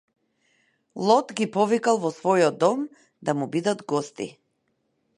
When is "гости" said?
3.95-4.33